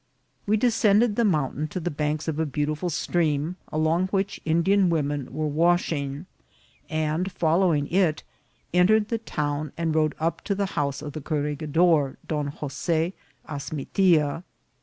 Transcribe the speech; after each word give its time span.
We 0.47 0.57
descended 0.57 1.15
the 1.15 1.23
mountain 1.23 1.67
to 1.67 1.79
the 1.79 1.91
banks 1.91 2.27
of 2.27 2.39
a 2.39 2.45
beautiful 2.47 2.89
stream, 2.89 3.57
along 3.71 4.07
which 4.07 4.41
Indian 4.45 4.89
women 4.89 5.31
were 5.31 5.45
washing; 5.45 6.25
and 6.89 7.31
following 7.31 7.85
it, 7.87 8.23
entered 8.73 9.09
the 9.09 9.19
town, 9.19 9.71
and 9.77 9.93
rode 9.93 10.15
up 10.19 10.41
to 10.45 10.55
the 10.55 10.65
house 10.73 11.03
of 11.03 11.13
the 11.13 11.21
corregidor, 11.21 12.17
Don 12.27 12.49
Jos6 12.51 13.13
Azmitia. 13.47 14.43